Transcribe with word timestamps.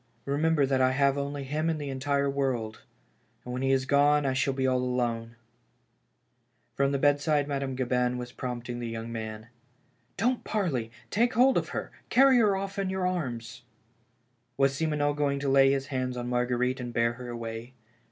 Remember 0.25 0.65
that 0.65 0.81
I 0.81 0.93
have 0.93 1.15
only 1.15 1.43
him 1.43 1.69
in 1.69 1.77
the 1.77 1.91
world, 2.33 2.81
and 3.45 3.53
when 3.53 3.61
he 3.61 3.69
is 3.71 3.85
gone 3.85 4.25
I 4.25 4.33
shall 4.33 4.51
be 4.55 4.65
all 4.65 4.79
alone!" 4.81 5.35
From 6.75 6.91
the 6.91 6.97
bedside 6.97 7.47
Madame 7.47 7.75
Gabin 7.75 8.17
was 8.17 8.31
prompting 8.31 8.79
the 8.79 8.89
young 8.89 9.11
man." 9.11 9.49
Don't 10.17 10.43
parley— 10.43 10.89
take 11.11 11.35
hold 11.35 11.55
of 11.55 11.69
her— 11.69 11.91
carry 12.09 12.39
her 12.39 12.55
off 12.55 12.79
in 12.79 12.89
your 12.89 13.05
arms." 13.05 13.61
Was 14.57 14.73
Simoneau 14.75 15.13
going 15.13 15.37
to 15.39 15.49
lay 15.49 15.69
his 15.71 15.85
hands 15.93 16.17
on 16.17 16.27
Marguerite 16.27 16.79
and 16.79 16.91
bear 16.91 17.13
her 17.13 17.29
away 17.29 17.75